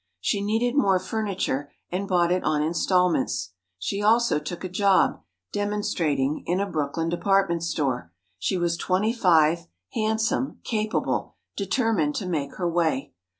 She 0.19 0.41
needed 0.41 0.75
more 0.75 0.97
furniture 0.97 1.71
and 1.91 2.07
bought 2.07 2.31
it 2.31 2.43
on 2.43 2.63
installments. 2.63 3.51
She 3.77 4.01
also 4.01 4.39
took 4.39 4.63
a 4.63 4.67
job—demonstrating, 4.67 6.41
in 6.47 6.59
a 6.59 6.65
Brooklyn 6.67 7.09
department 7.09 7.61
store. 7.61 8.11
She 8.39 8.57
was 8.57 8.77
twenty 8.77 9.13
five, 9.13 9.67
handsome, 9.93 10.59
capable, 10.63 11.35
determined 11.55 12.15
to 12.15 12.25
make 12.25 12.55
her 12.55 12.67
way. 12.67 13.13